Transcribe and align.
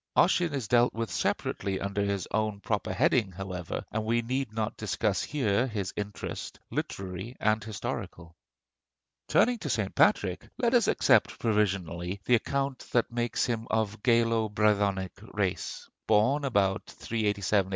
Ossian 0.15 0.51
is 0.55 0.67
dealt 0.67 0.95
with 0.95 1.11
separately 1.11 1.79
under 1.79 2.01
his 2.01 2.27
own 2.31 2.59
proper 2.59 2.91
heading, 2.91 3.33
however, 3.33 3.85
and 3.91 4.03
we 4.03 4.23
need 4.23 4.51
not 4.51 4.75
discuss 4.75 5.21
here 5.21 5.67
his 5.67 5.93
interest, 5.95 6.59
literary 6.71 7.35
and 7.39 7.63
historical. 7.63 8.35
Turning 9.27 9.59
to 9.59 9.69
St. 9.69 9.93
Patrick, 9.93 10.49
let 10.57 10.73
us 10.73 10.87
accept 10.87 11.37
provisionally 11.37 12.19
the 12.25 12.33
account 12.33 12.79
that 12.93 13.11
makes 13.11 13.45
him 13.45 13.67
of 13.69 14.01
Gaelo 14.01 14.49
Brythonic 14.49 15.11
race, 15.35 15.87
born 16.07 16.45
about 16.45 16.81
387 16.87 17.67
A.D. 17.69 17.69